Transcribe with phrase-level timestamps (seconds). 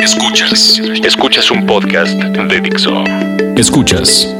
[0.00, 3.04] Escuchas, escuchas un podcast de Dixo.
[3.56, 4.34] Escuchas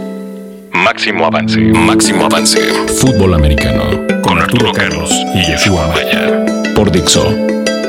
[0.72, 2.59] Máximo Avance, Máximo Avance,
[3.01, 6.45] Fútbol Americano, con Arturo Carlos y Yeshua Maya.
[6.74, 7.30] Por Dixo,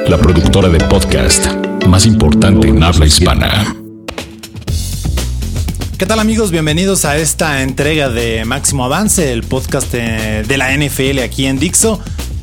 [0.07, 1.47] la productora de podcast
[1.87, 3.75] más importante en habla hispana.
[5.97, 6.51] ¿Qué tal amigos?
[6.51, 11.57] Bienvenidos a esta entrega de Máximo Avance, el podcast de, de la NFL aquí en
[11.57, 11.99] Dixo.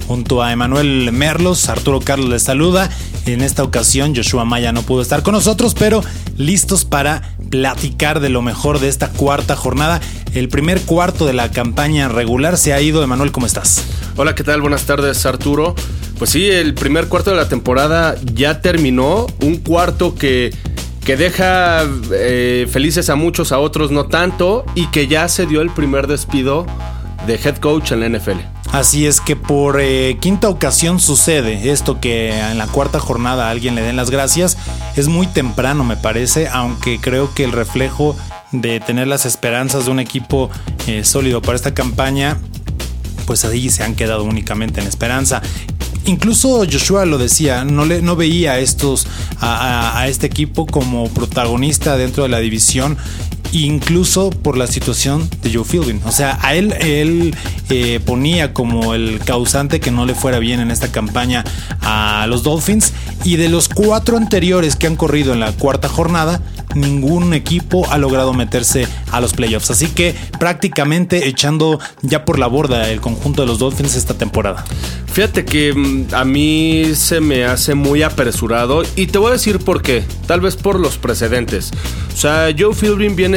[0.09, 2.91] Junto a Emanuel Merlos, Arturo Carlos les saluda.
[3.27, 6.03] En esta ocasión Joshua Maya no pudo estar con nosotros, pero
[6.37, 10.01] listos para platicar de lo mejor de esta cuarta jornada.
[10.35, 13.03] El primer cuarto de la campaña regular se ha ido.
[13.03, 13.83] Emanuel, ¿cómo estás?
[14.17, 14.61] Hola, ¿qué tal?
[14.61, 15.75] Buenas tardes, Arturo.
[16.19, 19.27] Pues sí, el primer cuarto de la temporada ya terminó.
[19.41, 20.55] Un cuarto que,
[21.05, 21.83] que deja
[22.13, 26.09] eh, felices a muchos, a otros no tanto, y que ya se dio el primer
[26.09, 26.67] despido
[27.27, 28.54] de head coach en la NFL.
[28.75, 33.77] Así es que por eh, quinta ocasión sucede esto que en la cuarta jornada alguien
[33.77, 34.59] le den las gracias.
[34.97, 38.17] Es muy temprano me parece, aunque creo que el reflejo
[38.51, 40.51] de tener las esperanzas de un equipo
[40.89, 42.37] eh, sólido para esta campaña,
[43.27, 45.41] pues ahí se han quedado únicamente en esperanza.
[46.07, 49.07] Incluso Joshua lo decía, no, le, no veía a, estos,
[49.41, 52.99] a este equipo como protagonista dentro de la división
[53.53, 56.01] incluso por la situación de Joe Fielding.
[56.05, 57.35] O sea, a él, él
[57.71, 61.45] eh, ponía como el causante que no le fuera bien en esta campaña
[61.81, 62.93] a los Dolphins.
[63.25, 66.43] Y de los cuatro anteriores que han corrido en la cuarta jornada,
[66.75, 69.71] ningún equipo ha logrado meterse a los playoffs.
[69.71, 74.65] Así que prácticamente echando ya por la borda el conjunto de los Dolphins esta temporada.
[75.07, 79.59] Fíjate que mm, a mí se me hace muy apresurado y te voy a decir
[79.59, 80.05] por qué.
[80.27, 81.71] Tal vez por los precedentes.
[82.13, 83.34] O sea, Joe Fielding viene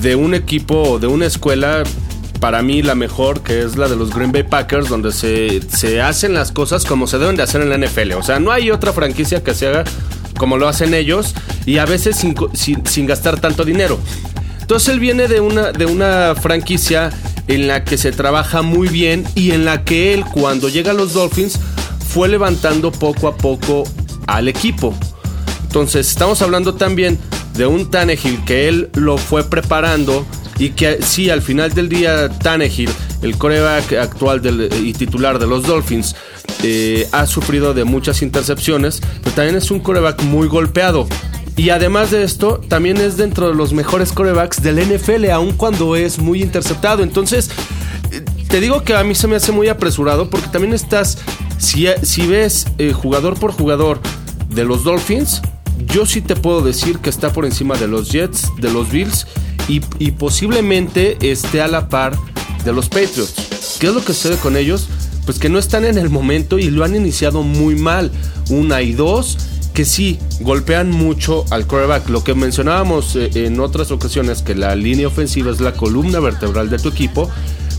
[0.00, 1.82] de un equipo, de una escuela
[2.40, 6.00] para mí la mejor, que es la de los Green Bay Packers, donde se, se,
[6.02, 8.12] hacen las cosas como se deben de hacer en la NFL.
[8.12, 9.84] O sea, no hay otra franquicia que se haga
[10.36, 13.98] como lo hacen ellos y a veces sin, sin, sin gastar tanto dinero.
[14.60, 17.10] Entonces él viene de una, de una franquicia
[17.48, 20.94] en la que se trabaja muy bien y en la que él cuando llega a
[20.94, 21.58] los Dolphins
[22.08, 23.84] fue levantando poco a poco
[24.26, 24.94] al equipo.
[25.64, 27.18] Entonces estamos hablando también
[27.54, 30.26] de un Tannehill que él lo fue preparando
[30.58, 32.90] y que sí, al final del día Tannehill,
[33.22, 34.42] el coreback actual
[34.82, 36.14] y titular de los Dolphins,
[36.62, 41.08] eh, ha sufrido de muchas intercepciones, pero también es un coreback muy golpeado.
[41.56, 45.94] Y además de esto, también es dentro de los mejores corebacks del NFL, aun cuando
[45.94, 47.02] es muy interceptado.
[47.02, 47.50] Entonces,
[48.10, 51.18] eh, te digo que a mí se me hace muy apresurado porque también estás,
[51.58, 54.00] si, si ves eh, jugador por jugador
[54.48, 55.42] de los Dolphins,
[55.86, 59.26] yo sí te puedo decir que está por encima de los Jets, de los Bills
[59.68, 59.80] y,
[60.12, 62.16] posiblemente esté a la par
[62.64, 63.34] de los Patriots.
[63.78, 64.88] ¿Qué es lo que sucede con ellos?
[65.24, 68.10] Pues que no están en el momento y lo han iniciado muy mal.
[68.50, 69.38] Una y dos
[69.72, 72.08] que sí golpean mucho al quarterback.
[72.08, 76.70] Lo que mencionábamos eh, en otras ocasiones, que la línea ofensiva es la columna vertebral
[76.70, 77.30] de tu equipo,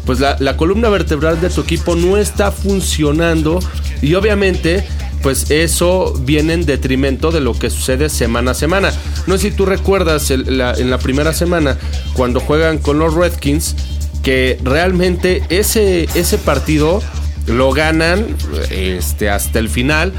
[0.06, 3.60] pues la, columna vertebral de tu equipo no está funcionando
[4.02, 4.86] y obviamente
[5.26, 8.94] pues eso viene en detrimento de lo que sucede semana a semana.
[9.26, 11.80] No sé si tú recuerdas en la primera semana
[12.14, 13.76] cuando juegan con los Redskins
[14.22, 17.02] que realmente ese, ese partido
[17.48, 18.36] lo ganan
[18.70, 20.14] este, hasta el final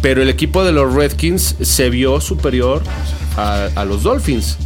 [0.00, 2.84] pero el equipo de los Redskins se vio superior
[3.36, 4.58] a, a, los Dolphins.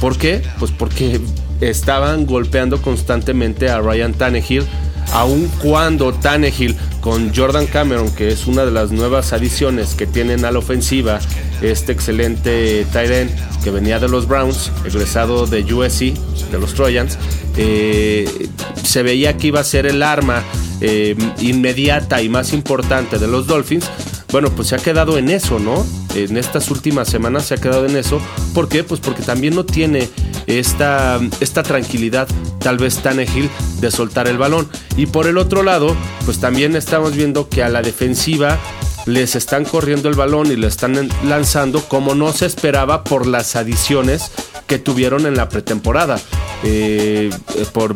[0.00, 0.40] ¿Por qué?
[0.58, 1.20] Pues porque
[1.60, 4.64] estaban golpeando constantemente a Ryan Tannehill,
[5.14, 10.44] aun cuando Tannehill con Jordan Cameron, que es una de las nuevas adiciones que tienen
[10.44, 11.20] a la ofensiva,
[11.62, 13.30] este excelente tight end
[13.62, 16.14] que venía de los Browns, egresado de USC,
[16.50, 17.16] de los Trojans,
[17.56, 18.48] eh,
[18.82, 20.42] se veía que iba a ser el arma
[20.80, 23.88] eh, inmediata y más importante de los Dolphins,
[24.34, 25.86] bueno, pues se ha quedado en eso, ¿no?
[26.16, 28.20] En estas últimas semanas se ha quedado en eso.
[28.52, 28.82] ¿Por qué?
[28.82, 30.08] Pues porque también no tiene
[30.46, 32.28] esta, esta tranquilidad,
[32.58, 33.50] tal vez Tannehill,
[33.80, 34.68] de soltar el balón.
[34.96, 35.94] Y por el otro lado,
[36.24, 38.58] pues también estamos viendo que a la defensiva
[39.06, 43.54] les están corriendo el balón y le están lanzando como no se esperaba por las
[43.54, 44.30] adiciones
[44.66, 46.18] que tuvieron en la pretemporada.
[46.62, 47.28] Eh,
[47.72, 47.94] por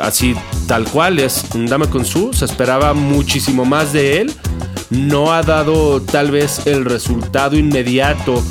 [0.00, 0.36] así
[0.68, 4.36] tal cual es dame con su, se esperaba muchísimo más de él
[4.90, 8.42] no ha dado tal vez el resultado inmediato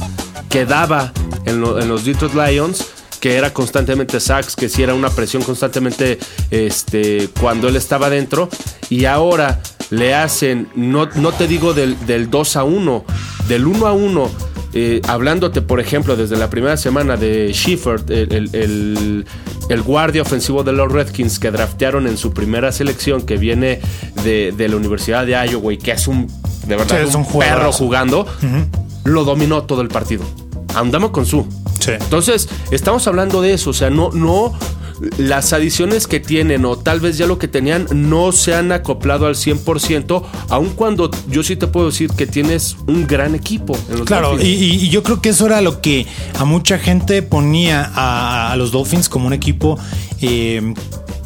[0.49, 1.11] que daba
[1.45, 2.85] en, en los Detroit Lions
[3.19, 6.19] que era constantemente sacks, que si era una presión constantemente
[6.51, 8.49] este, cuando él estaba dentro.
[8.89, 13.05] Y ahora le hacen, no, no te digo del, del 2 a 1,
[13.47, 14.31] del 1 a 1.
[14.71, 19.25] Eh, hablándote, por ejemplo, desde la primera semana de Schiffer, el, el, el,
[19.69, 23.81] el, guardia ofensivo de los Redskins que draftearon en su primera selección, que viene
[24.23, 26.27] de, de la Universidad de Iowa y que es un,
[26.67, 28.27] de verdad, Sí, es un, perro jugando.
[29.05, 30.23] lo dominó todo el partido.
[30.75, 31.47] Andamos con su.
[31.79, 31.91] Sí.
[31.91, 34.53] Entonces, estamos hablando de eso, o sea, no, no,
[35.17, 39.27] las adiciones que tienen o tal vez ya lo que tenían no se han acoplado
[39.27, 43.77] al 100%, aun cuando yo sí te puedo decir que tienes un gran equipo.
[43.89, 46.05] En los Claro, y yo creo que eso era lo que
[46.37, 49.79] a mucha gente ponía a, a los Dolphins como un equipo,
[50.21, 50.73] eh,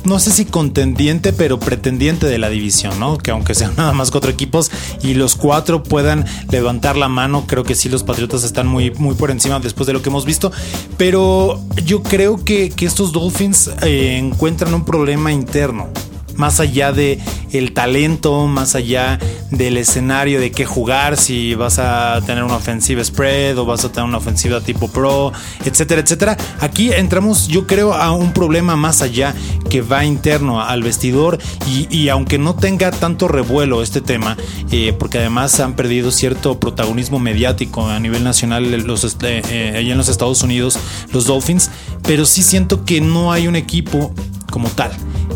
[0.03, 3.17] no sé si contendiente, pero pretendiente de la división, ¿no?
[3.17, 4.71] Que aunque sean nada más cuatro equipos
[5.01, 9.15] y los cuatro puedan levantar la mano, creo que sí los Patriotas están muy, muy
[9.15, 10.51] por encima después de lo que hemos visto.
[10.97, 15.89] Pero yo creo que, que estos Dolphins eh, encuentran un problema interno
[16.35, 17.19] más allá de
[17.51, 19.19] el talento, más allá
[19.51, 23.91] del escenario de qué jugar, si vas a tener una ofensiva spread o vas a
[23.91, 25.31] tener una ofensiva tipo pro,
[25.63, 26.37] etcétera, etcétera.
[26.59, 29.35] Aquí entramos, yo creo, a un problema más allá
[29.69, 31.37] que va interno al vestidor
[31.67, 34.37] y, y aunque no tenga tanto revuelo este tema,
[34.71, 39.91] eh, porque además han perdido cierto protagonismo mediático a nivel nacional los, este, eh, allá
[39.91, 40.79] en los Estados Unidos,
[41.11, 41.69] los Dolphins,
[42.03, 44.13] pero sí siento que no hay un equipo
[44.51, 44.91] como tal.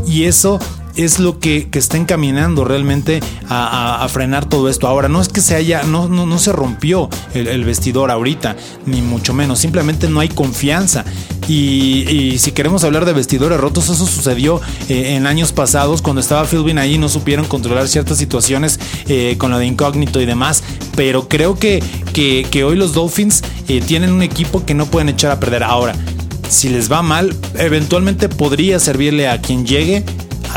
[0.07, 0.59] Y eso
[0.97, 4.87] es lo que, que está encaminando realmente a, frenar todo esto.
[4.87, 8.55] Ahora, no es que se haya, no, no, no se rompió el, vestidor ahorita,
[8.85, 11.05] ni mucho menos, simplemente no hay confianza.
[11.47, 14.59] Y, si queremos hablar de vestidores rotos, eso sucedió
[14.89, 19.51] eh, en años pasados, cuando estaba Philbin ahí, no supieron controlar ciertas situaciones eh, con
[19.51, 20.63] lo de incógnito y demás.
[20.95, 21.83] Pero creo que,
[22.13, 25.63] que, que hoy los Dolphins eh, tienen un equipo que no pueden echar a perder.
[25.63, 25.95] Ahora,
[26.49, 30.03] si les va mal, eventualmente podría servirle a quien llegue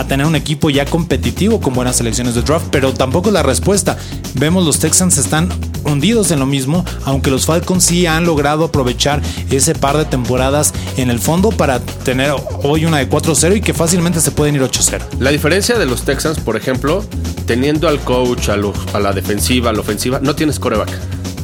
[0.00, 3.43] a tener un equipo ya competitivo con buenas selecciones de draft, pero tampoco es la
[3.43, 3.97] respuesta.
[4.35, 5.49] Vemos los Texans están
[5.85, 9.20] hundidos en lo mismo, aunque los Falcons sí han logrado aprovechar
[9.50, 12.32] ese par de temporadas en el fondo para tener
[12.62, 15.00] hoy una de 4-0 y que fácilmente se pueden ir 8-0.
[15.20, 17.05] La diferencia de los Texans, por ejemplo,
[17.47, 20.91] teniendo al coach, a, lo- a la defensiva, a la ofensiva, no tienes coreback.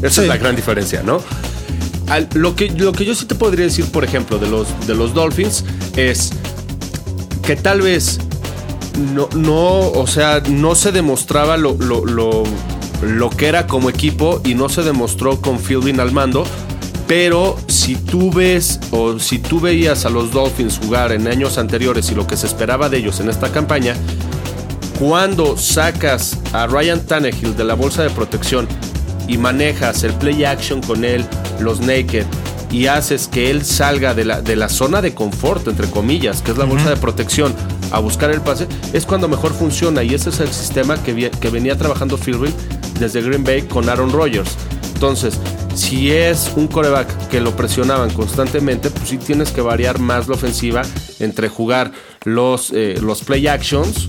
[0.02, 0.20] Esa Sí.
[0.22, 1.20] es la gran diferencia, ¿no?
[2.08, 4.94] Al- lo, que, lo que yo sí te podría decir, por ejemplo, de los, de
[4.94, 5.64] los Dolphins
[5.96, 6.30] es
[7.42, 8.18] que tal vez
[8.96, 12.44] no, no, o sea, no se demostraba lo, lo, lo,
[13.02, 16.44] lo que era como equipo y no se demostró con Fielding al mando.
[17.06, 22.10] Pero si tú ves o si tú veías a los Dolphins jugar en años anteriores
[22.10, 23.94] y lo que se esperaba de ellos en esta campaña,
[24.99, 28.66] cuando sacas a Ryan Tannehill de la bolsa de protección
[29.28, 31.25] y manejas el play action con él,
[31.60, 32.25] los naked,
[32.72, 36.50] y haces que él salga de la, de la zona de confort, entre comillas, que
[36.50, 37.54] es la bolsa de protección,
[37.90, 40.02] a buscar el pase, es cuando mejor funciona.
[40.02, 42.52] Y ese es el sistema que, que venía trabajando Philbin
[42.98, 44.50] desde Green Bay con Aaron Rodgers.
[44.94, 45.34] Entonces,
[45.74, 50.34] si es un coreback que lo presionaban constantemente, pues sí tienes que variar más la
[50.34, 50.82] ofensiva
[51.20, 51.92] entre jugar
[52.24, 54.06] los, eh, los play actions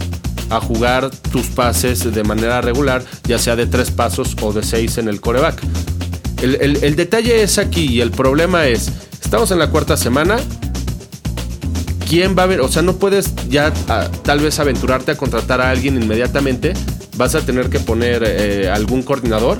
[0.50, 4.98] a jugar tus pases de manera regular, ya sea de tres pasos o de seis
[4.98, 5.62] en el coreback.
[6.42, 8.90] El, el- el detalle es aquí y el problema es,
[9.22, 10.38] estamos en la cuarta semana,
[12.08, 12.62] ¿quién va a ver?
[12.62, 13.72] O sea, no puedes ya
[14.24, 16.74] tal vez aventurarte a contratar a alguien inmediatamente,
[17.18, 19.60] vas a tener que poner eh, algún coordinador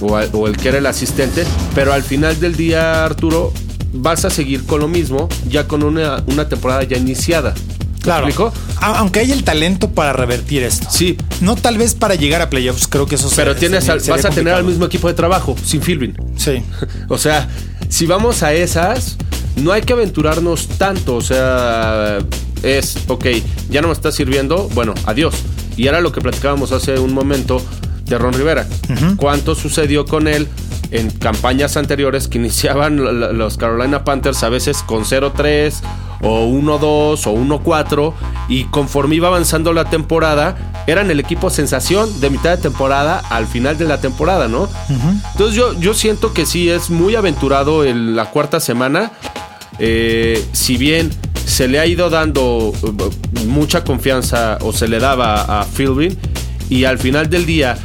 [0.00, 1.44] o, a- o el que era el asistente,
[1.74, 3.52] pero al final del día, Arturo,
[3.92, 7.54] vas a seguir con lo mismo, ya con una, una temporada ya iniciada.
[7.54, 8.26] ¿Me Claro.
[8.28, 8.52] explico?
[8.80, 10.86] A- Aunque hay el talento para revertir esto.
[10.90, 14.00] Sí, No tal vez para llegar a playoffs, creo que eso pero se- tienes al-
[14.00, 16.16] vas a tener al mismo equipo de trabajo, sin Philbin.
[16.36, 16.62] Sí.
[17.08, 17.48] O sea,
[17.88, 19.16] si vamos a esas,
[19.60, 21.16] no hay que aventurarnos tanto.
[21.16, 22.18] O sea,
[22.62, 23.26] es, ok,
[23.70, 25.34] ya no me está sirviendo, bueno, adiós.
[25.76, 27.62] Y era lo que platicábamos hace un momento
[28.04, 28.66] de Ron Rivera.
[29.16, 30.48] ¿Cuánto sucedió con él
[30.90, 35.74] en campañas anteriores que iniciaban los Carolina Panthers a veces con 0-3
[36.22, 38.12] o 1-2 o 1-4
[38.48, 43.46] y conforme iba avanzando la temporada eran el equipo sensación de mitad de temporada al
[43.46, 44.68] final de la temporada, ¿no?
[45.32, 49.12] Entonces yo, yo siento que sí es muy aventurado en la cuarta semana.
[49.80, 51.10] Eh, si bien
[51.46, 56.16] se le ha ido dando uh, mucha confianza o se le daba a Philbin
[56.68, 57.78] y al final del día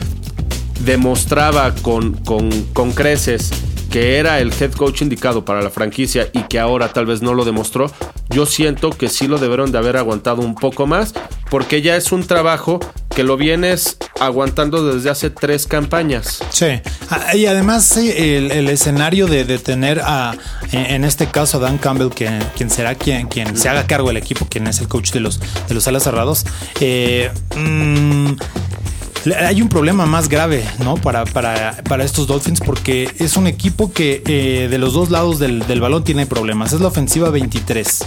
[0.81, 3.51] demostraba con, con, con creces
[3.89, 7.33] que era el head coach indicado para la franquicia y que ahora tal vez no
[7.33, 7.89] lo demostró,
[8.29, 11.13] yo siento que sí lo debieron de haber aguantado un poco más
[11.49, 12.81] porque ya es un trabajo
[13.15, 16.39] que lo vienes aguantando desde hace tres campañas.
[16.49, 20.35] Sí, Ah, y además el, escenario de, tener a,
[20.71, 24.47] en, este caso a Dan Campbell, quien será quien, quien se haga cargo del equipo,
[24.49, 26.45] quien es el coach de los, de los alas cerrados,
[26.79, 28.33] eh, mm,
[29.39, 30.95] hay un problema más grave, ¿no?
[30.95, 35.39] Para, para, para estos Dolphins, porque es un equipo que eh, de los dos lados
[35.39, 36.73] del, del balón tiene problemas.
[36.73, 38.05] Es la ofensiva 23,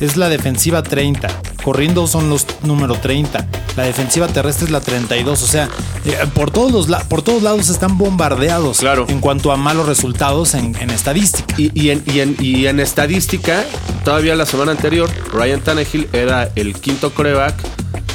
[0.00, 1.28] es la defensiva 30
[1.68, 5.68] corriendo son los número 30, la defensiva terrestre es la 32, o sea,
[6.06, 9.04] eh, por, todos los por todos lados están bombardeados claro.
[9.08, 11.54] en cuanto a malos resultados en, estadística.
[11.58, 12.02] Y, en,
[12.40, 13.64] y, en, estadística,
[14.02, 17.54] todavía la semana anterior, Ryan Tannehill era el quinto coreback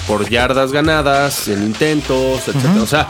[0.07, 2.81] por yardas ganadas, en intentos, etc.
[2.81, 3.07] O sea,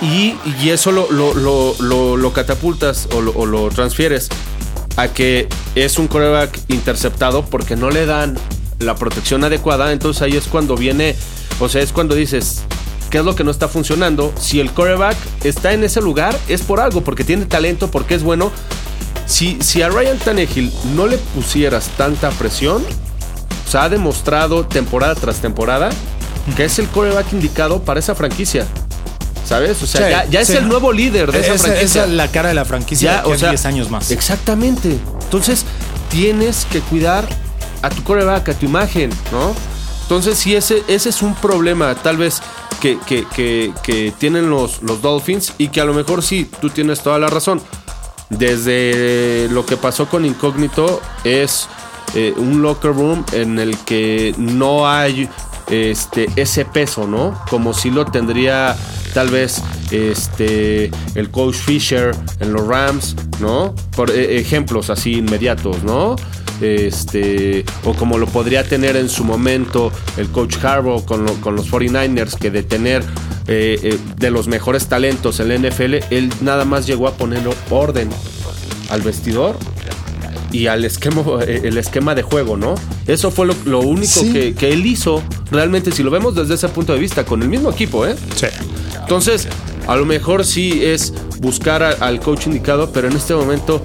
[0.00, 0.36] y,
[0.68, 4.28] eso lo, lo, catapultas o, o lo transfieres
[4.96, 8.38] a que es un coreback interceptado porque no le dan
[8.78, 11.14] la protección adecuada, entonces ahí es cuando viene,
[11.60, 12.62] o sea, es cuando dices,
[13.10, 14.32] ¿qué es lo que no está funcionando?
[14.38, 18.22] Si el coreback está en ese lugar, es por algo, porque tiene talento, porque es
[18.22, 18.50] bueno.
[19.26, 22.82] Si, si a Ryan Tannehill no le pusieras tanta presión,
[23.66, 25.90] o sea, ha demostrado temporada tras temporada
[26.56, 28.66] que es el coreback indicado para esa franquicia.
[29.44, 29.82] ¿Sabes?
[29.82, 31.80] O sea, ya, es el nuevo líder de esa, franquicia.
[31.80, 34.10] Esa es la cara de la franquicia ya, o sea, 10 años más.
[34.10, 34.96] Exactamente.
[35.22, 35.64] Entonces,
[36.10, 37.26] tienes que cuidar
[37.82, 39.54] a tu coreback, a tu imagen, ¿no?
[40.02, 42.42] Entonces, si ese, ese es un problema, tal vez
[42.80, 47.18] que, que, tienen los, los Dolphins y que a lo mejor sí, tú tienes toda
[47.18, 47.62] la razón.
[48.28, 51.68] Desde lo que pasó con Incógnito es
[52.14, 55.28] eh, un locker room en el que no hay
[55.68, 57.40] este, ese peso, ¿no?
[57.48, 58.76] Como si lo tendría
[59.12, 63.74] tal vez este, el coach Fisher en los Rams, ¿no?
[63.96, 66.16] Por e, ejemplos así inmediatos, ¿no?
[66.60, 72.36] Este, o como lo podría tener en su momento el coach Harbaugh con, los 49ers,
[72.36, 73.02] que de tener
[73.48, 77.40] eh, eh, de los mejores talentos en la NFL, él nada más llegó a poner
[77.70, 78.10] orden
[78.90, 79.56] al vestidor
[80.52, 82.74] y al esquema, eh, el esquema de juego, ¿no?
[83.06, 86.92] Eso fue lo, único que, que, él hizo realmente, si lo vemos desde ese punto
[86.92, 88.14] de vista, con el mismo equipo, ¿eh?
[88.36, 88.46] Sí.
[89.10, 89.48] Entonces,
[89.88, 93.82] a lo mejor sí es buscar al coach indicado, pero en este momento,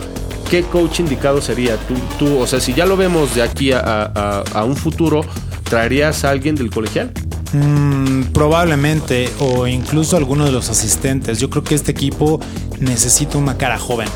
[0.51, 1.77] ¿qué coach indicado sería?
[2.19, 5.25] Tú, o sea, si ya lo vemos de aquí a, un futuro,
[5.63, 7.11] ¿traerías a alguien del colegial?
[7.53, 11.39] Mm, probablemente, o incluso alguno de los asistentes.
[11.39, 12.39] Yo creo que este equipo
[12.79, 14.09] necesita una cara joven,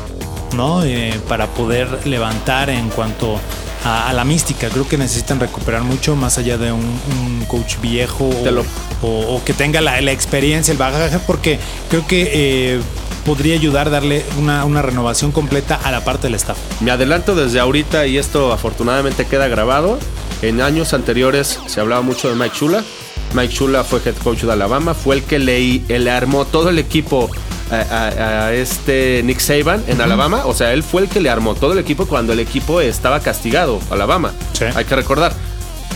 [0.54, 0.84] ¿no?
[0.84, 3.40] Eh, para poder levantar en cuanto
[3.84, 4.68] a, la mística.
[4.68, 7.00] Creo que necesitan recuperar mucho más allá de un,
[7.48, 8.30] coach viejo
[9.02, 11.58] o, que tenga la, experiencia, el bagaje, porque
[11.88, 12.80] creo que eh,
[13.24, 16.58] podría ayudar a darle una, renovación completa a la parte del staff.
[16.80, 19.98] Me adelanto desde ahorita y esto afortunadamente queda grabado.
[20.42, 22.84] En años anteriores se hablaba mucho de Mike Chula.
[23.34, 26.78] Mike Chula fue head coach de Alabama, fue el que le, le armó todo el
[26.78, 27.30] equipo
[27.70, 30.46] a, este Nick Saban en Alabama.
[30.46, 33.20] O sea, él fue el que le armó todo el equipo cuando el equipo estaba
[33.20, 34.32] castigado, Alabama.
[34.74, 35.32] Hay que recordar.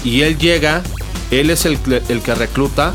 [0.04, 0.83] Y él llega,
[1.31, 2.93] él es el, que recluta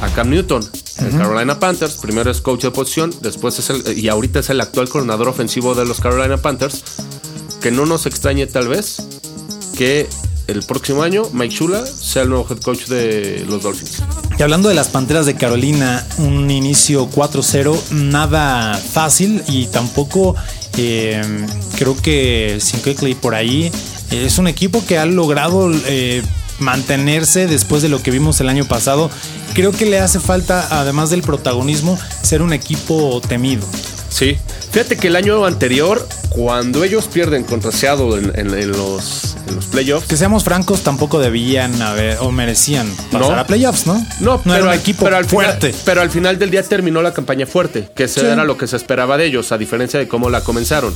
[0.00, 0.68] a Cam Newton.
[0.98, 4.62] En Carolina Panthers, primero es coach de posición, después es el, y ahorita es el
[4.62, 6.82] actual coordinador ofensivo de los Carolina Panthers.
[7.60, 9.02] Que no nos extrañe tal vez
[9.76, 10.08] que
[10.46, 14.02] el próximo año Mike Shula sea el nuevo head coach de los Dolphins.
[14.38, 20.34] Y hablando de las Panteras de Carolina, un inicio 4-0, nada fácil y tampoco
[20.76, 22.58] eh, creo que
[22.98, 23.70] Clay por ahí
[24.10, 26.22] es un equipo que ha logrado eh,
[26.58, 29.10] mantenerse después de lo que vimos el año pasado.
[29.54, 33.66] Creo que le hace falta, además del protagonismo, ser un equipo temido.
[34.16, 34.38] Sí,
[34.72, 40.08] fíjate que el año anterior, cuando ellos pierden contra Seattle en los en los playoffs.
[40.08, 43.94] Que seamos francos, tampoco debían haber o merecían pasar a playoffs, ¿no?
[44.20, 45.74] No, no pero, era un equipo pero al fuerte.
[45.84, 49.18] pero al final del día terminó la campaña fuerte, que era lo que se esperaba
[49.18, 50.94] de ellos, a diferencia de cómo la comenzaron.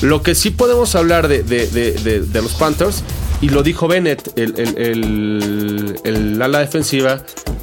[0.00, 3.04] Lo que sí podemos hablar de, de los Panthers
[3.42, 7.22] y lo dijo Bennett, el, el, ala defensiva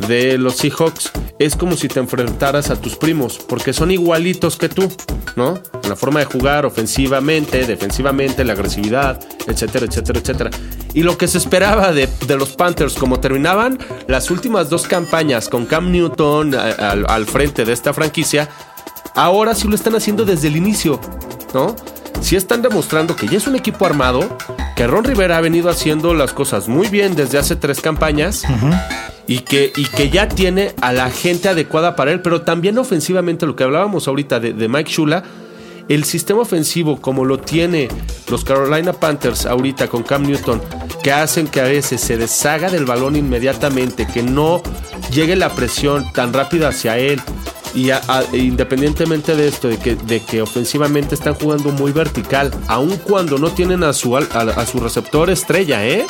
[0.09, 1.11] de los Seahawks.
[1.39, 4.91] Es como si te enfrentaras a tus primos, porque son igualitos que tú,
[5.37, 5.57] ¿no?
[5.81, 10.49] En la forma de jugar ofensivamente, defensivamente, la agresividad, etcétera, etcétera, etcétera.
[10.93, 15.65] Y lo que se esperaba de, los Panthers, como terminaban las últimas dos campañas con
[15.65, 18.49] Cam Newton al, al frente de esta franquicia,
[19.15, 20.99] ahora sí lo están haciendo desde el inicio,
[21.53, 21.73] ¿no?
[22.19, 24.37] Si están demostrando que ya es un equipo armado,
[24.79, 28.43] que Ron Rivera ha venido haciendo las cosas muy bien desde hace tres campañas
[29.27, 33.45] y, que, y que ya tiene a la gente adecuada para él, pero también ofensivamente,
[33.45, 35.25] lo que hablábamos ahorita de, Mike Shula,
[35.89, 37.89] el sistema ofensivo como lo tiene
[38.29, 40.61] los Carolina Panthers ahorita con Cam Newton,
[41.03, 44.63] que hacen que a veces se deshaga del balón inmediatamente, que no
[45.11, 47.21] llegue la presión tan rápida hacia él,
[47.73, 47.91] y
[48.33, 53.49] independientemente de esto, de que, de que ofensivamente están jugando muy vertical, aun cuando no
[53.51, 56.05] tienen a su, a, su receptor estrella, ¿eh?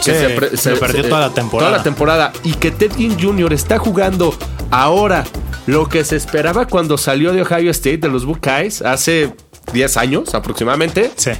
[0.00, 1.68] se, perdió toda la temporada.
[1.68, 2.32] Toda la temporada.
[2.44, 3.52] Y que Ted Ginn Jr.
[3.52, 4.34] está jugando
[4.70, 5.24] ahora
[5.66, 9.34] lo que se esperaba cuando salió de Ohio State, de los Buckeyes, hace
[9.72, 11.10] 10 años aproximadamente.
[11.16, 11.32] Sí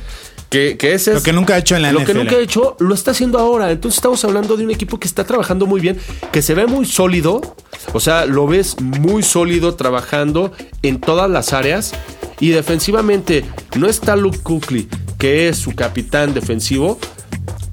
[0.57, 2.07] Que, que ese es Lo que nunca ha hecho en la Lo NFL.
[2.07, 3.71] que nunca ha hecho, lo está haciendo ahora.
[3.71, 5.99] Entonces estamos hablando de un equipo que está trabajando muy bien,
[6.33, 7.43] que se ve muy sólido.
[7.93, 11.93] O sea, lo ves muy sólido trabajando en todas las áreas.
[12.41, 13.45] Y defensivamente
[13.77, 16.99] no está Luke Kuechly, que es su capitán defensivo,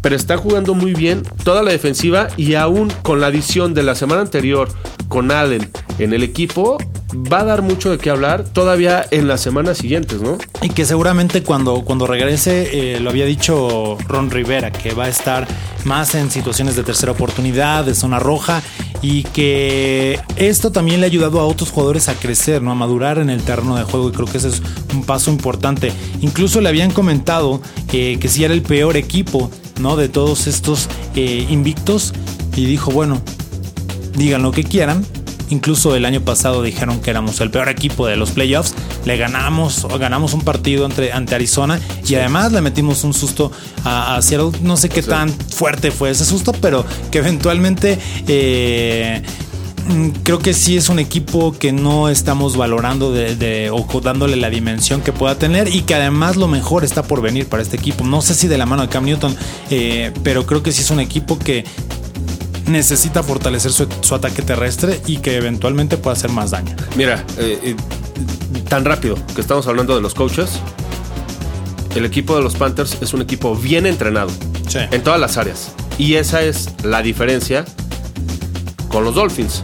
[0.04, 3.96] pero está jugando muy bien toda la defensiva y aún con la adición de la
[3.96, 4.68] semana anterior
[5.08, 6.78] con Allen en el equipo,
[7.32, 10.38] va a dar mucho de qué hablar todavía en las semanas siguientes, ¿no?
[10.62, 15.10] Y que seguramente cuando, cuando regrese, eh, lo había dicho Ron Rivera, que va a
[15.10, 15.48] estar
[15.86, 18.62] más en situaciones de tercera oportunidad, de zona roja,
[19.02, 22.72] y que esto también le ha ayudado a otros jugadores a crecer, ¿no?
[22.72, 24.62] a madurar en el terreno de juego, y creo que ese es
[24.94, 25.92] un paso importante.
[26.22, 29.96] Incluso le habían comentado eh, que si era el peor equipo ¿no?
[29.96, 32.14] de todos estos eh, invictos,
[32.56, 33.22] y dijo, bueno,
[34.16, 35.06] digan lo que quieran.
[35.50, 38.74] Incluso el año pasado dijeron que éramos el peor equipo de los playoffs.
[39.06, 43.52] Le ganamos, ganamos un partido entre, ante Arizona y además le metimos un susto
[43.84, 44.58] a, a Seattle.
[44.62, 49.22] No sé qué tan fuerte fue ese susto, pero que eventualmente eh,
[50.24, 54.50] creo que sí es un equipo que no estamos valorando de, de- o dándole la
[54.50, 58.04] dimensión que pueda tener y que además lo mejor está por venir para este equipo.
[58.06, 59.36] No sé si de la mano de Cam Newton,
[59.70, 61.66] eh, pero creo que sí es un equipo que
[62.68, 66.76] necesita fortalecer su, su ataque terrestre y que eventualmente pueda hacer más daño.
[66.96, 67.76] Mira, eh, eh,
[68.70, 70.50] tan rápido que estamos hablando de los coaches,
[71.96, 74.30] el equipo de los Panthers es un equipo bien entrenado
[74.68, 74.80] Sí.
[74.92, 75.72] en todas las áreas.
[75.98, 77.66] Y esa es la diferencia
[78.88, 79.64] con los Dolphins.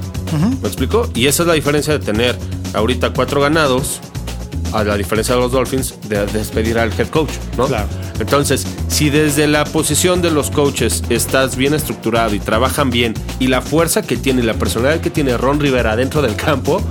[0.61, 1.09] ¿Me explico?
[1.15, 2.37] Y esa es la diferencia de tener
[2.73, 3.99] ahorita cuatro ganados
[4.73, 7.65] a la diferencia de los Dolphins de despedir al head coach, ¿no?
[7.67, 7.87] Claro.
[8.19, 13.47] Entonces, si desde la posición de los coaches estás bien estructurado y trabajan bien y
[13.47, 16.81] la fuerza que tiene y la personalidad que tiene Ron Rivera dentro del campo,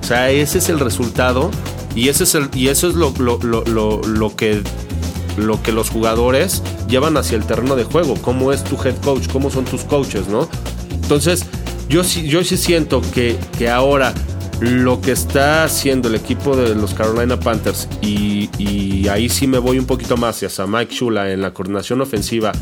[0.00, 1.50] o sea, ese es el resultado
[1.94, 4.62] y ese es el y eso es lo, lo, lo, lo, lo que
[5.36, 9.28] lo que los jugadores llevan hacia el terreno de juego, cómo es tu head coach,
[9.28, 10.48] cómo son tus coaches, ¿no?
[10.90, 11.44] Entonces,
[11.88, 14.12] yo sí, yo sí siento que, que ahora
[14.60, 19.58] lo que está haciendo el equipo de los Carolina Panthers, y, y ahí sí me
[19.58, 22.52] voy un poquito más hacia Mike Shula en la coordinación ofensiva,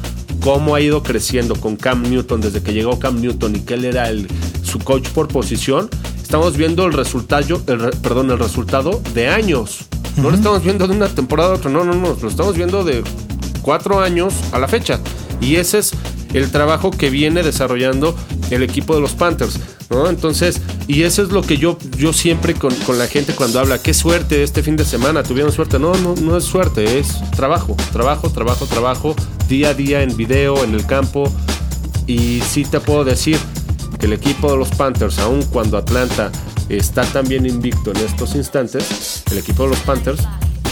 [0.41, 3.85] cómo ha ido creciendo con Cam Newton desde que llegó Cam Newton y que él
[3.85, 4.27] era el,
[4.63, 5.89] su coach por posición,
[6.21, 9.87] estamos viendo el resultado, el, perdón, el resultado de años.
[10.17, 12.85] No lo estamos viendo de una temporada a otra, no, no, no, lo estamos viendo
[12.85, 13.03] de
[13.63, 15.01] cuatro años a la fecha.
[15.41, 15.93] Y ese es
[16.35, 18.15] el trabajo que viene desarrollando
[18.51, 19.59] el equipo de los Panthers.
[19.91, 20.09] ¿no?
[20.09, 23.79] Entonces, y eso es lo que yo, yo siempre con, con la gente cuando habla,
[23.79, 25.79] qué suerte este fin de semana, tuvieron suerte.
[25.79, 29.17] No, no, no es suerte, es trabajo, trabajo, trabajo, trabajo,
[29.49, 31.33] día a día en video, en el campo.
[32.07, 33.39] Y sí te puedo decir
[33.99, 36.31] que el equipo de los Panthers, aun cuando Atlanta
[36.69, 40.23] está también invicto en estos instantes, el equipo de los Panthers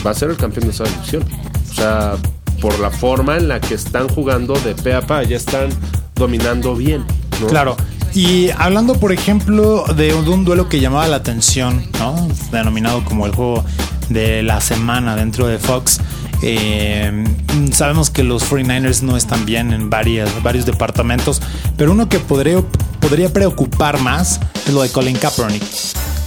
[0.04, 1.24] va a ser el campeón de esa división.
[1.70, 2.16] O sea,
[2.62, 5.68] por la forma en la que están jugando de pe a pa, ya están
[6.14, 7.04] dominando bien.
[7.40, 7.48] ¿no?
[7.48, 7.76] Claro.
[8.14, 12.28] Y hablando, por ejemplo, de, un- duelo que llamaba la atención, ¿no?
[12.52, 13.64] Denominado como el juego
[14.10, 15.98] de la semana dentro de Fox.
[16.42, 17.24] eh,
[17.72, 21.40] sabemos que los 49ers no están bien en varias, varios departamentos,
[21.76, 22.60] pero uno que podría,
[23.00, 25.62] podría preocupar más es lo de Colin Kaepernick.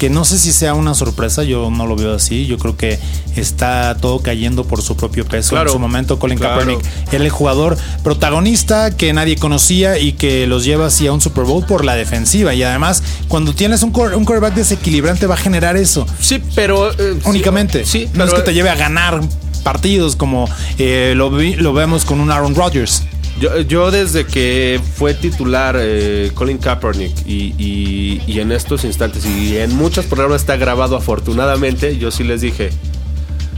[0.05, 2.45] Que no sé si sea una sorpresa, yo no lo veo así.
[2.45, 2.99] Yo creo que
[3.35, 5.49] está todo cayendo por su propio peso.
[5.49, 5.71] Claro.
[5.71, 6.59] en su momento, Colin Claro.
[6.59, 11.45] Kaepernick era el jugador protagonista que nadie conocía y que los lleva hacia un Super
[11.45, 12.53] Bowl por la defensiva.
[12.53, 16.91] Y además, cuando tienes un, un quarterback desequilibrante, va a generar eso Sí, pero.
[16.91, 17.83] eh, sí, únicamente.
[17.83, 18.25] Sí, no pero.
[18.25, 19.21] es que te lleve a ganar
[19.63, 23.01] partidos como eh, lo, vi- lo vemos con un Aaron Rodgers.
[23.39, 29.25] Yo, yo desde que fue titular eh, Colin Kaepernick y, y- y en estos instantes
[29.25, 32.69] y en muchas palabras está grabado afortunadamente, yo sí les dije,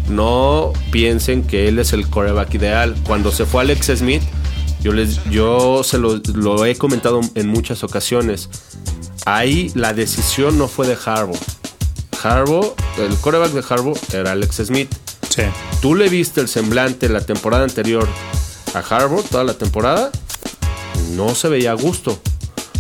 [0.10, 2.96] no piensen que él es el coreback ideal.
[3.06, 4.24] Cuando se fue Alex Smith,
[4.82, 8.50] yo, les, yo se lo, lo he comentado en muchas ocasiones,
[9.26, 11.38] ahí la decisión no fue de Harbaugh.
[12.24, 14.90] Harbaugh, el coreback de Harbaugh era Alex Smith.
[15.30, 15.44] Sí.
[15.84, 18.08] ¿Tú le viste el semblante la temporada anterior
[18.74, 20.12] a Harvard, toda la temporada?
[21.16, 22.20] No se veía a gusto.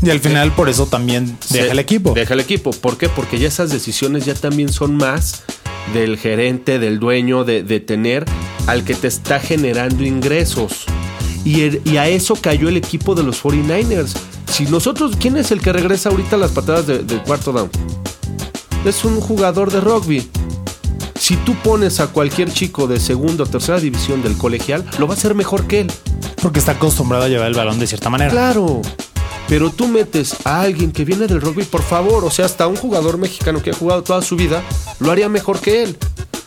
[0.04, 2.13] Y al final, por eso también deja el equipo.
[2.13, 2.71] Deja el equipo.
[2.71, 3.10] ¿Por qué?
[3.10, 5.43] Porque ya esas decisiones ya también son más
[5.93, 8.26] del gerente, del dueño, de, de tener
[8.67, 10.86] al que te está generando ingresos.
[11.45, 14.13] Y, el- y a eso cayó el equipo de los 49ers.
[14.52, 17.69] Si nosotros, ¿quién es el que regresa ahorita a las patadas de, de cuarto down?
[18.86, 20.30] Es un jugador de rugby.
[21.27, 25.13] Si tú pones a cualquier chico de segunda o tercera división del colegial, lo va
[25.13, 25.91] a hacer mejor que él.
[26.41, 28.31] Porque está acostumbrado a llevar el balón de cierta manera.
[28.31, 28.81] Claro.
[29.49, 32.77] Pero tú metes a alguien que viene del rugby, por favor, o sea, hasta un
[32.77, 34.63] jugador mexicano que ha jugado toda su vida,
[35.01, 35.97] lo haría mejor que él.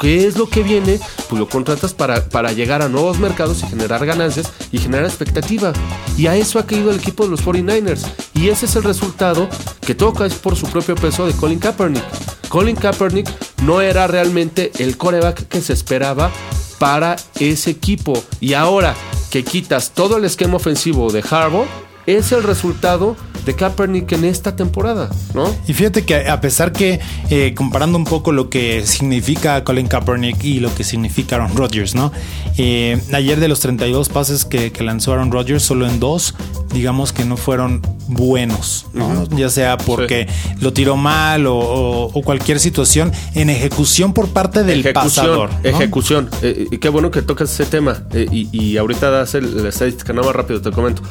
[0.01, 0.99] ¿qué es lo que viene?
[1.29, 5.75] Pues lo contratas para, para llegar a nuevos mercados y generar ganancias y generar expectativa.
[6.17, 8.07] Y a eso ha caído el equipo de los 49ers.
[8.33, 9.47] Y ese es el resultado
[9.83, 12.03] que toca es por su propio peso de Colin Kaepernick.
[12.49, 13.29] Colin Kaepernick
[13.63, 16.31] no era realmente el coreback que se esperaba
[16.79, 18.23] para ese equipo.
[18.41, 18.95] Y ahora
[19.31, 21.67] que quitas todo el esquema ofensivo de Harbaugh,
[22.07, 25.55] es el resultado de Kaepernick en esta temporada, ¿no?
[25.67, 27.01] Y fíjate que a pesar que
[27.31, 31.95] eh, comparando un poco lo que significa Colin Kaepernick y lo que significa Aaron Rodgers,
[31.95, 32.13] ¿no?
[32.57, 36.35] Eh, ayer de los 32 pases que, lanzó Aaron Rodgers, solo en dos,
[36.73, 39.29] digamos que no fueron buenos, ¿no?
[39.37, 40.27] Ya sea porque
[40.61, 45.51] lo tiró mal o, cualquier situación en ejecución por parte del pasador.
[45.65, 46.29] Ejecución.
[46.43, 48.05] Eh, qué bueno que tocas ese tema.
[48.13, 51.03] y, ahorita das el, la estadística, no más rápido, te comento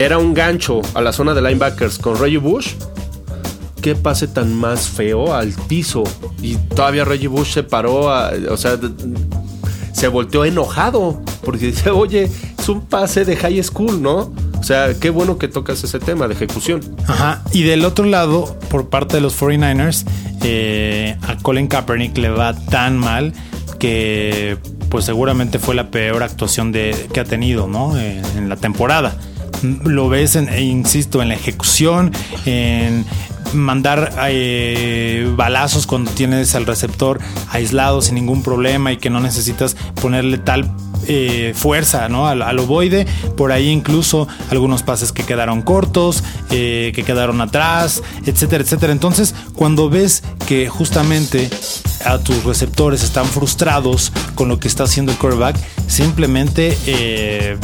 [0.00, 2.72] era un gancho a la zona de linebackers con Reggie Bush,
[3.82, 6.04] qué pase tan más feo al piso.
[6.40, 8.06] Y todavía Reggie Bush se paró,
[8.50, 8.78] o sea,
[9.92, 14.32] se volteó enojado porque dice, oye, es un pase de high school, ¿no?
[14.58, 16.80] O sea, qué bueno que tocas ese tema de ejecución.
[17.06, 17.42] Ajá.
[17.52, 20.06] Y del otro lado, por parte de los 49ers,
[20.42, 23.34] eh, a Colin Kaepernick le va tan mal
[23.78, 24.56] que
[24.88, 27.98] pues seguramente fue la peor actuación de, que ha tenido, ¿no?
[27.98, 29.14] en la temporada
[29.62, 32.12] lo ves, en, e insisto, en la ejecución,
[32.46, 33.04] en
[33.52, 37.20] mandar eh, balazos cuando tienes al receptor
[37.50, 40.70] aislado sin ningún problema y que no necesitas ponerle tal
[41.06, 42.28] eh, fuerza ¿no?
[42.28, 43.06] al, ovoide.
[43.36, 48.92] Por ahí incluso algunos pases que quedaron cortos, eh, que quedaron atrás, etcétera, etcétera.
[48.92, 51.50] Entonces, cuando ves que justamente
[52.04, 57.58] a tus receptores están frustrados con lo que está haciendo el quarterback, simplemente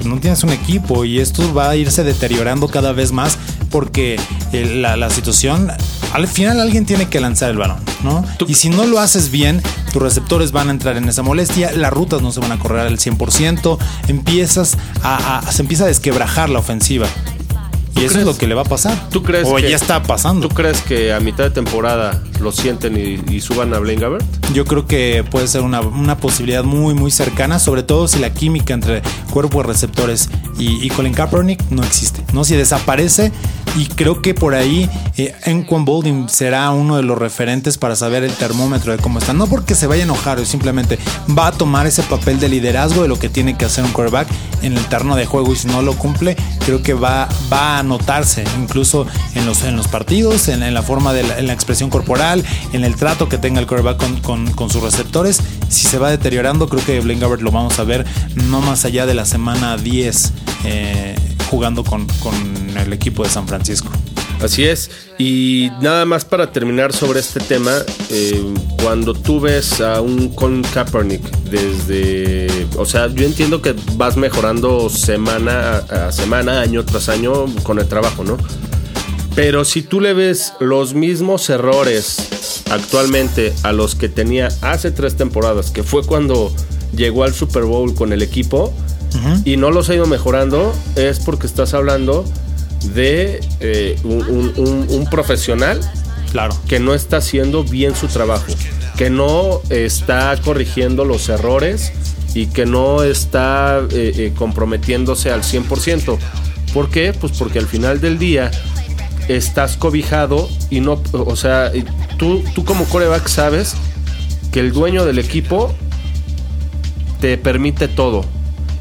[0.00, 3.36] pues, no tienes un equipo y esto va a irse deteriorando cada vez más
[3.70, 4.18] porque
[4.54, 5.70] eh, la, situación,
[6.14, 8.24] al final alguien tiene que lanzar el balón, ¿no?
[8.46, 11.92] Y si no lo haces bien, tus receptores van a entrar en esa molestia, las
[11.92, 13.76] rutas no se van a correr al 100%,
[14.08, 17.06] empiezas a, se empieza a desquebrajar la ofensiva.
[18.00, 19.10] Y eso es lo que le va a pasar.
[19.10, 20.48] ¿Tú crees o ya está pasando.
[20.48, 24.24] ¿Tú crees que a mitad de temporada lo sienten y, suban a Blaine Gabbert?
[24.54, 28.72] Yo creo que puede ser una, posibilidad muy, muy cercana, sobre todo si la química
[28.72, 32.22] entre cuerpo de receptores y, Colin Kaepernick no existe.
[32.32, 32.44] ¿no?
[32.44, 33.32] Si desaparece,
[33.76, 38.24] y creo que por ahí eh, Enquan Bolding será uno de los referentes para saber
[38.24, 39.32] el termómetro de cómo está.
[39.32, 40.98] No porque se vaya a enojar, simplemente
[41.36, 44.28] va a tomar ese papel de liderazgo de lo que tiene que hacer un quarterback
[44.62, 47.82] en el terreno de juego y si no lo cumple, creo que va, va a
[47.82, 51.90] notarse incluso en los, en los partidos, en, la forma de la, en la, expresión
[51.90, 55.40] corporal, en el trato que tenga el quarterback con, sus receptores.
[55.68, 59.06] Si se va deteriorando, creo que Blaine Gabbert lo vamos a ver no más allá
[59.06, 60.32] de la semana 10
[60.64, 61.16] eh,
[61.50, 62.06] jugando con,
[62.76, 63.90] el equipo de San Francisco.
[64.40, 64.90] Así es.
[65.18, 67.72] Y nada más para terminar sobre este tema,
[68.08, 74.16] eh, cuando tú ves a un Colin Kaepernick desde, o sea, yo entiendo que vas
[74.16, 78.38] mejorando semana a semana, año tras año con el trabajo, ¿no?
[79.34, 85.16] Pero si tú le ves los mismos errores actualmente a los que tenía hace tres
[85.16, 86.54] temporadas, que fue cuando
[86.96, 88.72] llegó al Super Bowl con el equipo,
[89.44, 92.24] y no los ha ido mejorando, es porque estás hablando
[92.94, 95.80] de eh, un, profesional
[96.30, 96.56] claro.
[96.68, 98.52] que no está haciendo bien su trabajo,
[98.96, 101.92] que no está corrigiendo los errores
[102.34, 106.18] y que no está eh, eh, comprometiéndose al 100%.
[106.72, 107.12] ¿Por qué?
[107.12, 108.50] Pues porque al final del día
[109.28, 111.72] estás cobijado y no, o sea,
[112.16, 113.74] tú, tú como coreback sabes
[114.52, 115.74] que el dueño del equipo
[117.20, 118.24] te permite todo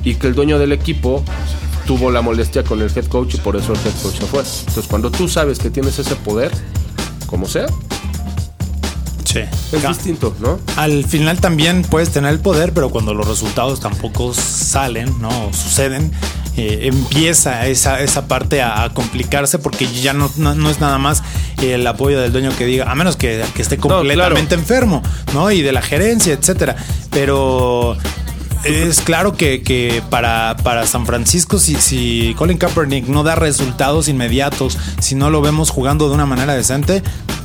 [0.03, 1.23] y que el dueño del equipo
[1.85, 4.41] tuvo la molestia con el head coach y por eso el head coach se fue.
[4.41, 6.51] Entonces, cuando tú sabes que tienes ese poder,
[7.25, 7.67] como sea,
[9.25, 9.41] Sí.
[9.71, 10.59] Es distinto, ¿no?
[10.75, 15.29] Al final también puedes tener el poder, pero cuando los resultados tampoco salen, ¿no?
[15.53, 16.11] suceden,
[16.57, 21.21] eh, empieza esa, esa parte a, complicarse porque ya no, no, es nada más
[21.61, 25.51] el apoyo del dueño que diga, a menos que, esté completamente enfermo, ¿no?
[25.51, 26.75] Y de la gerencia, etcétera.
[27.11, 27.97] Pero
[28.63, 34.77] es claro que, para, para, San Francisco, si, si, Colin Kaepernick no da resultados inmediatos,
[34.99, 37.01] si no lo vemos jugando de una manera decente,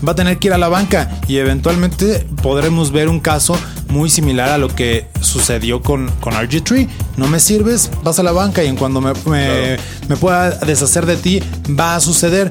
[0.07, 3.57] va a tener que ir a la banca y eventualmente podremos ver un caso
[3.89, 6.89] muy similar a lo que sucedió con, con RG3.
[7.17, 11.17] No me sirves, vas a la banca y en cuando me, me, pueda deshacer de
[11.17, 11.43] ti,
[11.79, 12.51] va a suceder.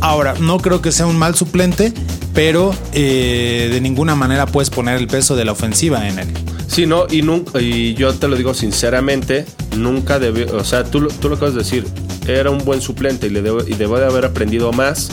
[0.00, 1.92] Ahora, no creo que sea un mal suplente,
[2.32, 6.28] pero eh, de ninguna manera puedes poner el peso de la ofensiva en él.
[6.68, 11.08] Sí, no, y, nunca, y yo te lo digo sinceramente, nunca debió, o sea, tú,
[11.08, 11.84] tú lo acabas de decir,
[12.26, 15.10] era un buen suplente y, le debo, y debo de haber aprendido más.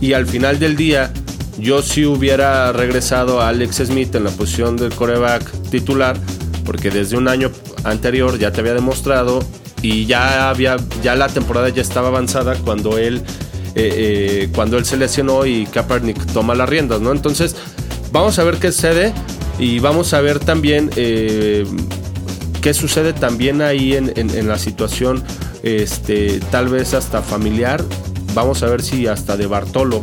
[0.00, 1.12] Y al final del día,
[1.58, 6.16] Yo sí hubiera regresado a Alex Smith en la posición del coreback titular,
[6.64, 7.50] porque desde un año
[7.84, 9.40] anterior ya te había demostrado
[9.80, 13.22] y ya había ya la temporada ya estaba avanzada cuando él
[13.74, 17.12] eh, eh, cuando él se lesionó y Kaepernick toma las riendas, ¿no?
[17.12, 17.56] Entonces
[18.12, 19.14] vamos a ver qué sucede
[19.58, 21.66] y vamos a ver también eh,
[22.60, 25.22] qué sucede también ahí en, la situación,
[25.62, 27.82] este, tal vez hasta familiar.
[28.34, 30.02] Vamos a ver si hasta de Bartolo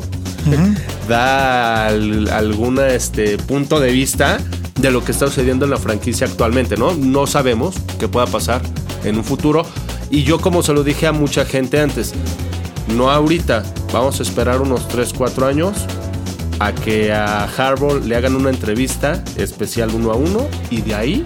[1.07, 4.39] da algún este, punto de vista
[4.79, 6.93] de lo que está sucediendo en la franquicia actualmente, ¿no?
[6.93, 8.61] No sabemos qué pueda pasar
[9.03, 9.65] en un futuro.
[10.09, 12.13] Y yo como se lo dije a mucha gente antes,
[12.95, 15.85] no ahorita, vamos a esperar unos 3, 4 años
[16.63, 21.25] a que a Harbaugh le hagan una entrevista especial uno a uno y de ahí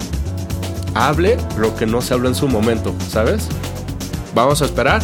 [0.96, 3.48] hable lo que no se habló en su momento, ¿sabes?
[4.34, 5.04] Vamos a esperar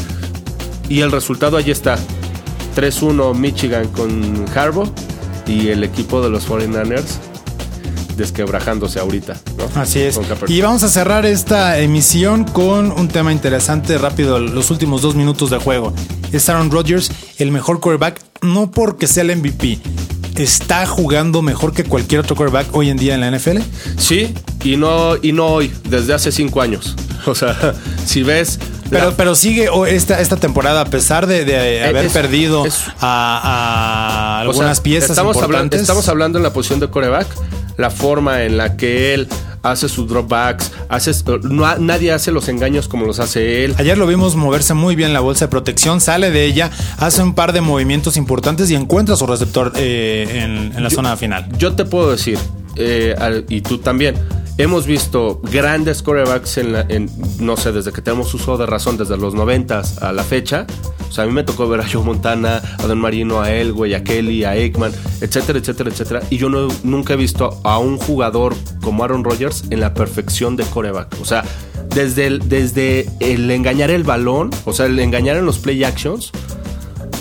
[0.89, 1.99] y el resultado allí está.
[2.75, 4.89] 3-1 Michigan con Harbaugh
[5.45, 7.19] y el equipo de los 49ers
[8.17, 9.39] desquebrajándose ahorita.
[9.75, 10.19] Así es.
[10.47, 15.51] Y vamos a cerrar esta emisión con un tema interesante, rápido, los últimos dos minutos
[15.51, 15.93] de juego.
[16.31, 19.79] Es Aaron Rodgers el mejor quarterback, no porque sea el MVP.
[20.37, 23.59] ¿Está jugando mejor que cualquier otro quarterback hoy en día en la NFL?
[23.97, 26.95] Sí, y no, y no hoy, desde hace cinco años.
[27.25, 27.73] O sea,
[28.05, 32.65] si ves pero, pero sigue esta, esta temporada, a pesar de, eh, haber perdido
[32.99, 35.55] a, algunas piezas estamos importantes.
[35.55, 37.27] Hablando, estamos hablando en la posición de coreback
[37.77, 39.27] la forma en la que él
[39.63, 41.11] hace sus dropbacks, hace,
[41.43, 43.73] no, nadie hace los engaños como los hace él.
[43.77, 47.33] Ayer lo vimos moverse muy bien la bolsa de protección, sale de ella, hace un
[47.33, 50.41] par de movimientos importantes y encuentra su receptor eh,
[50.75, 51.47] en, la zona final.
[51.57, 52.37] Yo te puedo decir,
[52.75, 54.15] eh, y tú también,
[54.57, 57.09] hemos visto grandes corebacks en, en,
[57.39, 60.67] no sé, desde que tenemos uso de razón, desde los 90 a la fecha,
[61.13, 63.93] o sea, a mí me tocó ver a Joe Montana, a Don Marino, a Elway,
[63.93, 66.23] a Kelly, a Aikman, etcétera, etcétera, etcétera.
[66.31, 70.55] Y yo no, nunca he visto a un jugador como Aaron Rodgers en la perfección
[70.55, 71.15] de coreback.
[71.21, 71.43] O sea,
[71.93, 76.31] desde el, desde el engañar el balón, o sea, el engañar en los play actions,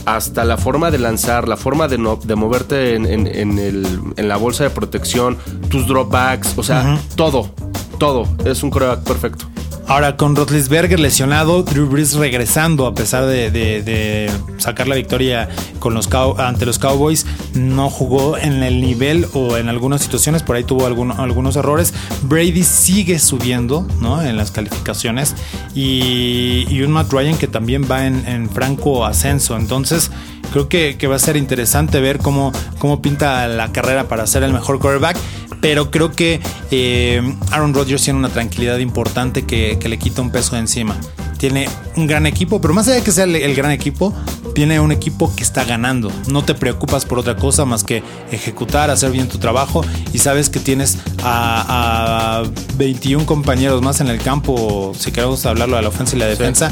[0.06, 4.70] hasta la forma de lanzar, la forma de, de moverte en, en, la bolsa de
[4.70, 5.38] protección,
[5.68, 7.50] tus dropbacks, o sea, todo,
[7.98, 8.26] todo.
[8.44, 9.51] Es un coreback perfecto.
[9.92, 15.50] Ahora, con Rotlisberger lesionado, Drew Brees regresando a pesar de, sacar la victoria
[15.80, 20.56] con los ante los Cowboys, no jugó en el nivel o en algunas situaciones, por
[20.56, 21.92] ahí tuvo algunos errores.
[22.22, 24.22] Brady sigue subiendo ¿no?
[24.22, 25.34] en las calificaciones
[25.74, 29.58] y, un Matt Ryan que también va en, franco ascenso.
[29.58, 30.10] Entonces,
[30.54, 34.54] creo que, va a ser interesante ver cómo, cómo pinta la carrera para ser el
[34.54, 35.18] mejor quarterback
[35.62, 36.40] pero creo que
[36.72, 40.96] eh, Aaron Rodgers tiene una tranquilidad importante que, le quita un peso de encima.
[41.38, 44.14] Tiene un gran equipo, pero más allá de que sea el, gran equipo,
[44.52, 46.10] tiene un equipo que está ganando.
[46.28, 50.50] No te preocupas por otra cosa más que ejecutar, hacer bien tu trabajo y sabes
[50.50, 52.42] que tienes a,
[52.76, 56.70] 21 compañeros más en el campo, si queremos hablarlo de la ofensa y la defensa,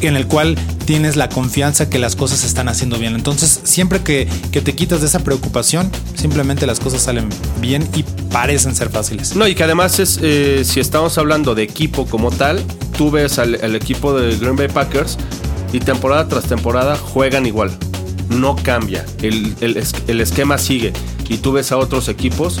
[0.00, 3.14] en el cual tienes la confianza que las cosas se están haciendo bien.
[3.14, 7.28] Entonces, siempre que, te quitas de esa preocupación, simplemente las cosas salen
[7.60, 9.36] bien y parecen ser fáciles.
[9.36, 12.62] No, y que además es, eh, si estamos hablando de equipo como tal,
[12.96, 15.18] tú ves al, equipo de Green Bay Packers
[15.72, 17.76] y temporada tras temporada juegan igual.
[18.28, 20.92] No cambia, el, el esquema sigue.
[21.28, 22.60] Y tú ves a otros equipos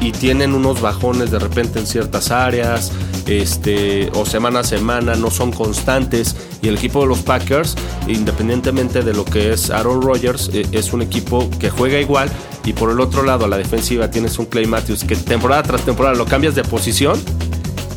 [0.00, 2.92] y tienen unos bajones de repente en ciertas áreas,
[3.26, 6.36] este, o semana a semana, no son constantes.
[6.62, 7.74] Y el equipo de los Packers,
[8.06, 12.30] independientemente de lo que es Aaron Rodgers, eh, es un equipo que juega igual.
[12.64, 15.82] Y por el otro lado, a la defensiva tienes un Clay Matthews que temporada tras
[15.82, 17.20] temporada lo cambias de posición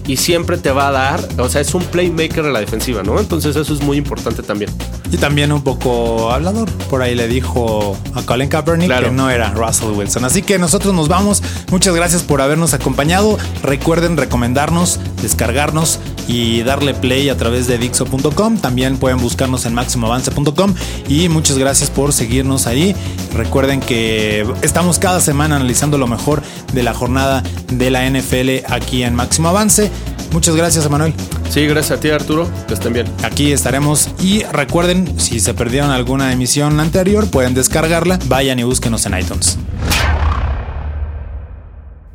[0.08, 3.20] y siempre te va a dar, o sea, es un playmaker en la defensiva, ¿no?
[3.20, 4.72] Entonces eso es muy importante también.
[5.12, 6.70] Y también un poco hablador.
[6.90, 10.24] Por ahí le dijo a Colin Kaepernick que no era Russell Wilson.
[10.24, 11.44] Así que nosotros nos vamos.
[11.70, 13.38] Muchas gracias por habernos acompañado.
[13.62, 16.00] Recuerden recomendarnos, descargarnos
[16.32, 18.58] y darle play a través de Dixo.com.
[18.58, 20.74] También pueden buscarnos en máximoavance.com.
[21.10, 22.96] Y muchas gracias por seguirnos ahí.
[23.34, 26.42] Recuerden que estamos cada semana analizando lo mejor
[26.74, 29.92] de la jornada de la NFL aquí en Máximo Avance.
[30.32, 31.14] Muchas gracias, Emanuel.
[31.50, 32.50] Sí, gracias a ti, Arturo.
[32.68, 33.08] Que estén bien.
[33.24, 34.10] Aquí estaremos.
[34.22, 38.18] Y recuerden, si se perdieron alguna emisión anterior, pueden descargarla.
[38.28, 39.58] Vayan y búsquenos en iTunes.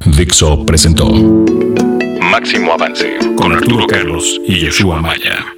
[0.06, 1.10] Dixo presentó
[2.38, 5.55] Máximo Avance con Arturo Carlos y Yeshua Maya.